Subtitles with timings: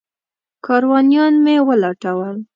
[0.65, 2.35] کاروانیان مې ولټول.